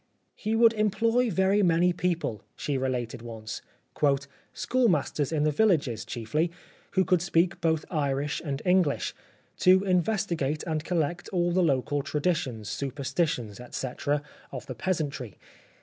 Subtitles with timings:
[0.33, 3.61] "He would employ very many people,' she related once,
[4.55, 6.49] "schoolmasters in the villages chiefly
[6.93, 9.13] who could speak both Irish and Enghsh,
[9.59, 15.37] to investigate and collect all the local traditions, superstitions, etc., of the peasantry.